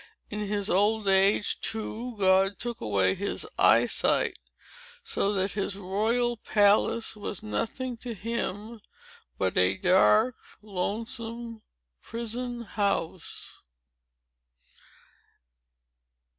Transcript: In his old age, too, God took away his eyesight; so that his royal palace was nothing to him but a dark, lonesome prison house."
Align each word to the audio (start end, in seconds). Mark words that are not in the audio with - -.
In 0.31 0.39
his 0.39 0.67
old 0.67 1.07
age, 1.07 1.61
too, 1.61 2.15
God 2.17 2.57
took 2.57 2.81
away 2.81 3.13
his 3.13 3.45
eyesight; 3.59 4.39
so 5.03 5.31
that 5.33 5.51
his 5.51 5.75
royal 5.75 6.37
palace 6.37 7.15
was 7.15 7.43
nothing 7.43 7.97
to 7.97 8.15
him 8.15 8.81
but 9.37 9.55
a 9.59 9.77
dark, 9.77 10.33
lonesome 10.63 11.61
prison 12.01 12.61
house." 12.61 13.63